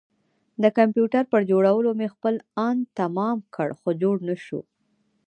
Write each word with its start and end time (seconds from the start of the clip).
د 0.61 0.63
کمپيوټر 0.77 1.23
پر 1.31 1.41
جوړولو 1.51 1.89
مې 1.99 2.07
خپل 2.15 2.35
ان 2.67 2.77
تمام 2.99 3.37
کړ 3.55 3.69
خو 3.79 3.89
جوړ 4.01 4.15
نه 4.29 4.35
شو. 4.45 4.61